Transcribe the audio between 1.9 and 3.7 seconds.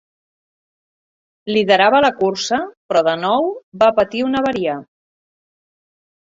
la cursa, però, de nou,